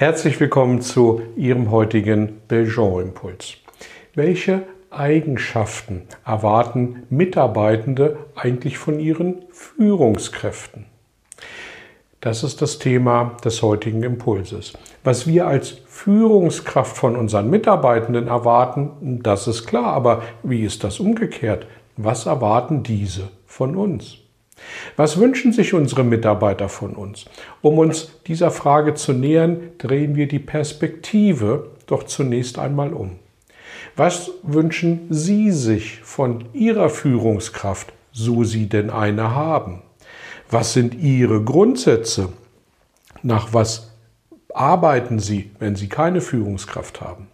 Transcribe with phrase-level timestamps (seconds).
[0.00, 3.58] Herzlich willkommen zu Ihrem heutigen Belgian-Impuls.
[4.14, 10.86] Welche Eigenschaften erwarten Mitarbeitende eigentlich von ihren Führungskräften?
[12.22, 14.72] Das ist das Thema des heutigen Impulses.
[15.04, 19.92] Was wir als Führungskraft von unseren Mitarbeitenden erwarten, das ist klar.
[19.92, 21.66] Aber wie ist das umgekehrt?
[21.98, 24.16] Was erwarten diese von uns?
[24.96, 27.24] Was wünschen sich unsere Mitarbeiter von uns?
[27.62, 33.18] Um uns dieser Frage zu nähern, drehen wir die Perspektive doch zunächst einmal um.
[33.96, 39.82] Was wünschen Sie sich von Ihrer Führungskraft, so Sie denn eine haben?
[40.50, 42.32] Was sind Ihre Grundsätze?
[43.22, 43.90] Nach was
[44.54, 47.28] arbeiten Sie, wenn Sie keine Führungskraft haben?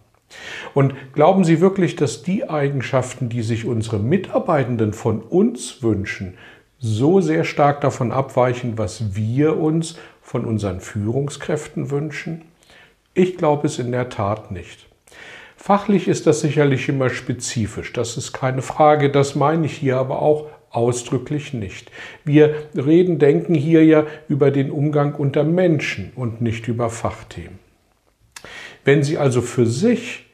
[0.73, 6.37] Und glauben Sie wirklich, dass die Eigenschaften, die sich unsere Mitarbeitenden von uns wünschen,
[6.79, 12.43] so sehr stark davon abweichen, was wir uns von unseren Führungskräften wünschen?
[13.13, 14.87] Ich glaube es in der Tat nicht.
[15.55, 20.21] Fachlich ist das sicherlich immer spezifisch, das ist keine Frage, das meine ich hier aber
[20.21, 21.91] auch ausdrücklich nicht.
[22.23, 27.57] Wir reden, denken hier ja über den Umgang unter Menschen und nicht über Fachthemen.
[28.85, 30.26] Wenn Sie also für sich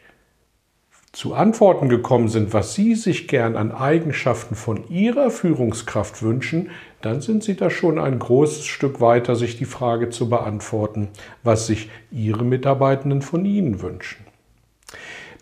[1.13, 7.21] zu Antworten gekommen sind, was Sie sich gern an Eigenschaften von Ihrer Führungskraft wünschen, dann
[7.21, 11.09] sind Sie da schon ein großes Stück weiter, sich die Frage zu beantworten,
[11.43, 14.25] was sich Ihre Mitarbeitenden von Ihnen wünschen.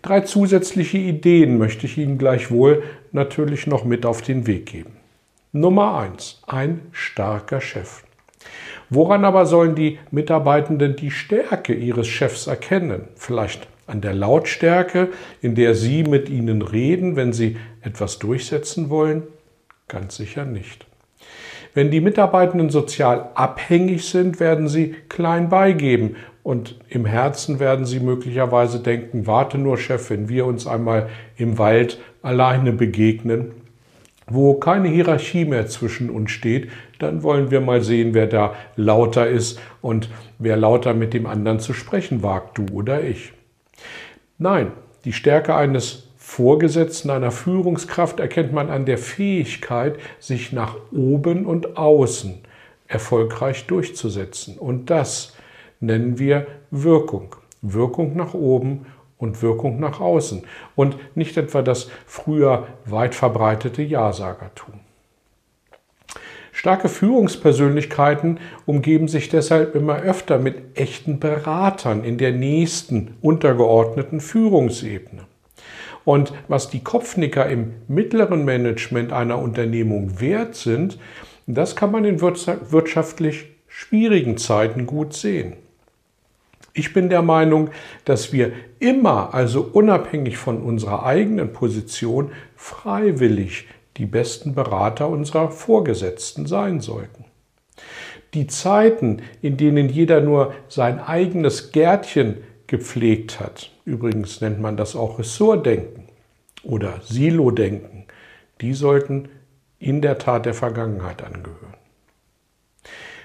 [0.02, 2.82] Drei zusätzliche Ideen möchte ich Ihnen gleichwohl
[3.12, 4.96] natürlich noch mit auf den Weg geben.
[5.52, 8.02] Nummer eins: Ein starker Chef.
[8.90, 13.08] Woran aber sollen die Mitarbeitenden die Stärke ihres Chefs erkennen?
[13.14, 15.08] Vielleicht an der Lautstärke,
[15.40, 19.24] in der Sie mit ihnen reden, wenn Sie etwas durchsetzen wollen?
[19.88, 20.86] Ganz sicher nicht.
[21.74, 28.00] Wenn die Mitarbeitenden sozial abhängig sind, werden sie klein beigeben und im Herzen werden sie
[28.00, 33.52] möglicherweise denken, warte nur Chef, wenn wir uns einmal im Wald alleine begegnen,
[34.26, 39.28] wo keine Hierarchie mehr zwischen uns steht, dann wollen wir mal sehen, wer da lauter
[39.28, 43.32] ist und wer lauter mit dem anderen zu sprechen wagt, du oder ich.
[44.38, 44.72] Nein,
[45.04, 51.76] die Stärke eines Vorgesetzten, einer Führungskraft erkennt man an der Fähigkeit, sich nach oben und
[51.76, 52.38] außen
[52.86, 54.58] erfolgreich durchzusetzen.
[54.58, 55.34] Und das
[55.80, 57.36] nennen wir Wirkung.
[57.60, 58.86] Wirkung nach oben
[59.18, 60.44] und Wirkung nach außen.
[60.74, 64.80] Und nicht etwa das früher weit verbreitete Ja-Sagertum.
[66.62, 75.22] Starke Führungspersönlichkeiten umgeben sich deshalb immer öfter mit echten Beratern in der nächsten untergeordneten Führungsebene.
[76.04, 81.00] Und was die Kopfnicker im mittleren Management einer Unternehmung wert sind,
[81.48, 85.54] das kann man in wirtschaftlich schwierigen Zeiten gut sehen.
[86.74, 87.70] Ich bin der Meinung,
[88.04, 96.46] dass wir immer, also unabhängig von unserer eigenen Position, freiwillig die besten Berater unserer Vorgesetzten
[96.46, 97.24] sein sollten.
[98.34, 104.96] Die Zeiten, in denen jeder nur sein eigenes Gärtchen gepflegt hat, übrigens nennt man das
[104.96, 106.04] auch Ressortdenken
[106.62, 108.06] oder Silo-Denken,
[108.60, 109.28] die sollten
[109.78, 111.81] in der Tat der Vergangenheit angehören.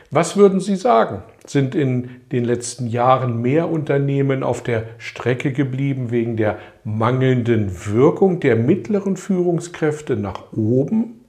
[0.09, 1.23] Was würden Sie sagen?
[1.45, 8.40] Sind in den letzten Jahren mehr Unternehmen auf der Strecke geblieben wegen der mangelnden Wirkung
[8.40, 11.25] der mittleren Führungskräfte nach oben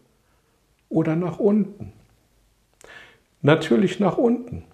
[0.88, 1.92] oder nach unten?
[3.42, 4.64] Natürlich nach unten.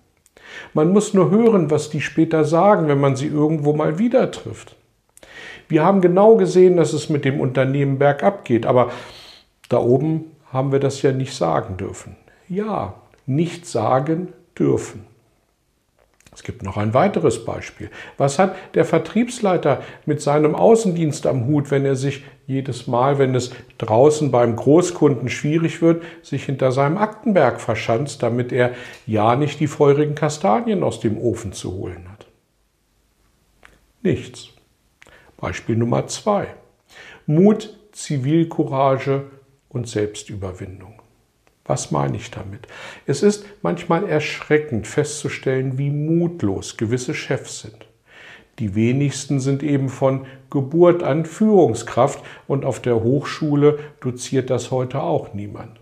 [0.75, 4.77] Man muss nur hören, was die später sagen, wenn man sie irgendwo mal wieder trifft.
[5.69, 8.93] Wir haben genau gesehen, dass es mit dem Unternehmen bergab geht, aber
[9.69, 12.17] da oben haben wir das ja nicht sagen dürfen.
[12.49, 12.95] Ja,
[13.27, 15.07] nicht sagen dürfen.
[16.35, 17.91] Es gibt noch ein weiteres Beispiel.
[18.19, 23.37] Was hat der Vertriebsleiter mit seinem Außendienst am Hut, wenn er sich jedes Mal, wenn
[23.37, 28.75] es draußen beim Großkunden schwierig wird, sich hinter seinem Aktenberg verschanzt, damit er
[29.07, 32.27] ja nicht die feurigen Kastanien aus dem Ofen zu holen hat?
[34.03, 34.49] Nichts.
[35.37, 36.49] Beispiel Nummer zwei.
[37.27, 39.31] Mut, Zivilcourage
[39.69, 40.94] und Selbstüberwindung.
[41.65, 42.67] Was meine ich damit?
[43.07, 47.87] Es ist manchmal erschreckend festzustellen, wie mutlos gewisse Chefs sind.
[48.59, 55.01] Die wenigsten sind eben von Geburt an Führungskraft und auf der Hochschule doziert das heute
[55.01, 55.81] auch niemand.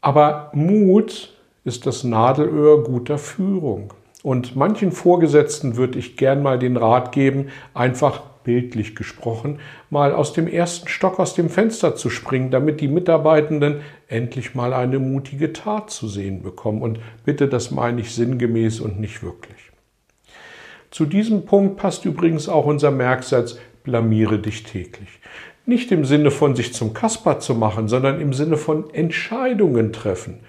[0.00, 3.94] Aber Mut ist das Nadelöhr guter Führung.
[4.22, 9.58] Und manchen Vorgesetzten würde ich gern mal den Rat geben, einfach bildlich gesprochen,
[9.90, 14.72] mal aus dem ersten Stock aus dem Fenster zu springen, damit die Mitarbeitenden endlich mal
[14.72, 16.82] eine mutige Tat zu sehen bekommen.
[16.82, 19.70] Und bitte, das meine ich sinngemäß und nicht wirklich.
[20.90, 25.20] Zu diesem Punkt passt übrigens auch unser Merksatz, blamiere dich täglich.
[25.66, 30.40] Nicht im Sinne von sich zum Kasper zu machen, sondern im Sinne von Entscheidungen treffen.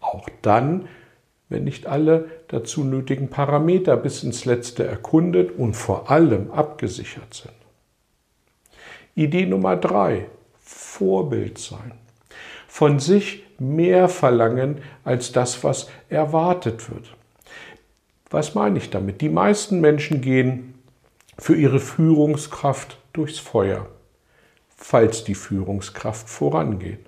[0.00, 0.88] Auch dann,
[1.50, 7.54] wenn nicht alle dazu nötigen Parameter bis ins letzte erkundet und vor allem abgesichert sind.
[9.14, 10.26] Idee Nummer drei,
[10.60, 11.92] Vorbild sein.
[12.68, 17.14] Von sich mehr verlangen als das, was erwartet wird.
[18.30, 19.22] Was meine ich damit?
[19.22, 20.74] Die meisten Menschen gehen
[21.38, 23.86] für ihre Führungskraft durchs Feuer,
[24.76, 27.06] falls die Führungskraft vorangeht.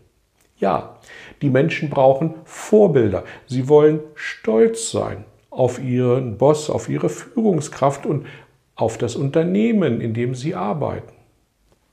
[0.57, 1.01] Ja,
[1.43, 3.25] die Menschen brauchen Vorbilder.
[3.47, 5.25] Sie wollen stolz sein
[5.55, 8.27] auf ihren Boss, auf ihre Führungskraft und
[8.75, 11.13] auf das Unternehmen, in dem sie arbeiten.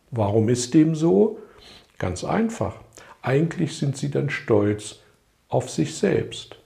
[0.10, 1.38] Warum ist dem so?
[2.00, 2.76] Ganz einfach.
[3.22, 5.00] Eigentlich sind sie dann stolz
[5.48, 6.58] auf sich selbst.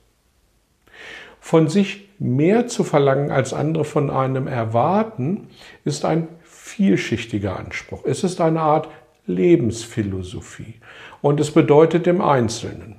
[1.42, 5.50] Von sich mehr zu verlangen, als andere von einem erwarten,
[5.84, 8.06] ist ein vielschichtiger Anspruch.
[8.06, 8.88] Es ist eine Art
[9.28, 10.76] Lebensphilosophie.
[11.22, 12.96] Und es bedeutet im Einzelnen.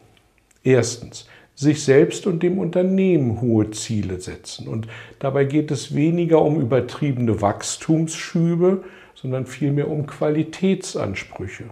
[0.63, 4.69] Erstens, sich selbst und dem Unternehmen hohe Ziele setzen.
[4.69, 4.87] Und
[5.19, 11.65] dabei geht es weniger um übertriebene Wachstumsschübe, sondern vielmehr um Qualitätsansprüche.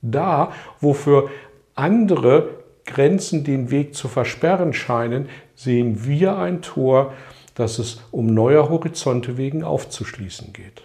[0.00, 1.28] Da, wo für
[1.74, 2.50] andere
[2.86, 7.12] Grenzen den Weg zu versperren scheinen, sehen wir ein Tor,
[7.54, 10.82] das es um neuer Horizonte wegen aufzuschließen geht.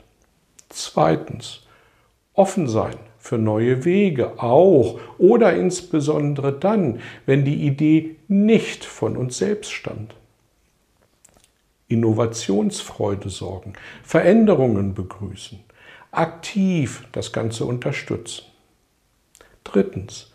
[0.69, 1.61] Zweitens,
[2.33, 2.95] offen sein
[3.27, 10.15] für neue Wege, auch oder insbesondere dann, wenn die Idee nicht von uns selbst stammt.
[11.89, 15.59] Innovationsfreude sorgen, Veränderungen begrüßen,
[16.11, 18.45] aktiv das Ganze unterstützen.
[19.65, 20.31] Drittens,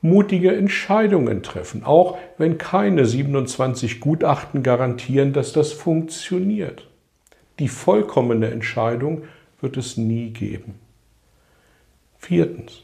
[0.00, 6.88] mutige Entscheidungen treffen, auch wenn keine 27 Gutachten garantieren, dass das funktioniert.
[7.58, 9.24] Die vollkommene Entscheidung
[9.60, 10.76] wird es nie geben.
[12.20, 12.82] Viertens.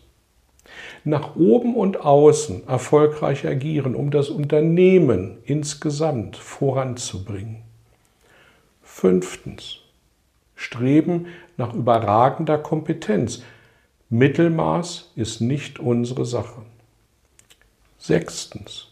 [1.04, 7.62] Nach oben und außen erfolgreich agieren, um das Unternehmen insgesamt voranzubringen.
[8.82, 9.78] Fünftens.
[10.56, 11.26] Streben
[11.58, 13.42] nach überragender Kompetenz.
[14.08, 16.62] Mittelmaß ist nicht unsere Sache.
[17.98, 18.88] Sechstens.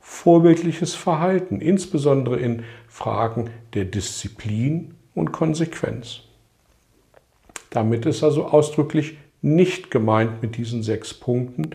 [0.00, 6.20] Vorbildliches Verhalten, insbesondere in Fragen der Disziplin und Konsequenz.
[7.70, 11.70] Damit ist also ausdrücklich nicht gemeint mit diesen sechs Punkten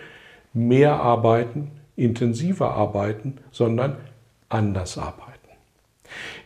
[0.54, 3.98] mehr arbeiten, intensiver arbeiten, sondern
[4.50, 5.30] anders arbeiten.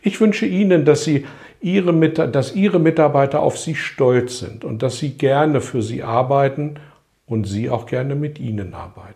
[0.02, 1.24] Ich wünsche Ihnen, dass, Sie
[1.60, 6.74] Ihre, dass Ihre Mitarbeiter auf Sie stolz sind und dass Sie gerne für Sie arbeiten
[7.26, 9.14] und Sie auch gerne mit Ihnen arbeiten.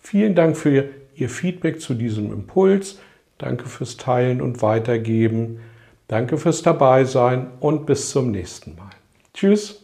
[0.00, 2.98] Vielen Dank für Ihr Feedback zu diesem Impuls.
[3.36, 5.60] Danke fürs Teilen und Weitergeben.
[6.08, 8.90] Danke fürs Dabeisein und bis zum nächsten Mal.
[9.34, 9.83] Tschüss.